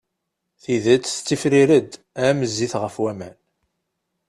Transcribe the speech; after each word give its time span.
Tidet 0.63 1.03
tettifrir-d 1.09 1.91
am 2.27 2.39
zzit 2.51 2.73
ɣef 2.83 2.95
waman. 3.01 3.35